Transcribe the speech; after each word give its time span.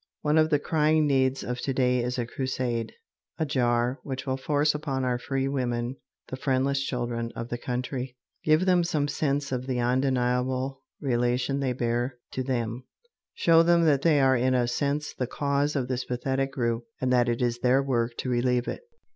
One 0.23 0.39
of 0.39 0.49
the 0.49 0.57
crying 0.57 1.05
needs 1.05 1.43
of 1.43 1.59
to 1.59 1.75
day 1.75 1.99
is 2.03 2.17
a 2.17 2.25
crusade, 2.25 2.91
a 3.37 3.45
jar, 3.45 3.99
which 4.01 4.25
will 4.25 4.35
force 4.35 4.73
upon 4.73 5.05
our 5.05 5.19
free 5.19 5.47
women 5.47 5.95
the 6.29 6.37
friendless 6.37 6.81
children 6.81 7.31
of 7.35 7.49
the 7.49 7.59
country, 7.59 8.17
give 8.43 8.65
them 8.65 8.83
some 8.83 9.07
sense 9.07 9.51
of 9.51 9.67
the 9.67 9.77
undeniable 9.79 10.81
relation 11.01 11.59
they 11.59 11.73
bear 11.73 12.17
to 12.31 12.41
them, 12.41 12.83
show 13.35 13.61
them 13.61 13.83
that 13.85 14.01
they 14.01 14.19
are 14.19 14.35
in 14.35 14.55
a 14.55 14.67
sense 14.67 15.13
the 15.13 15.27
cause 15.27 15.75
of 15.75 15.87
this 15.87 16.03
pathetic 16.03 16.51
group 16.51 16.83
and 16.99 17.13
that 17.13 17.29
it 17.29 17.39
is 17.39 17.59
their 17.59 17.83
work 17.83 18.17
to 18.17 18.29
relieve 18.31 18.67
it. 18.67 18.81